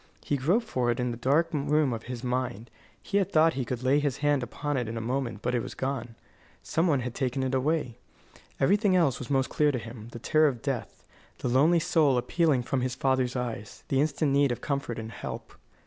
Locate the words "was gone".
5.61-6.15